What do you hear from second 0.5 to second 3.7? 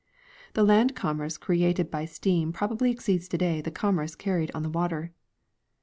The land commerce created by steam probably exceeds today the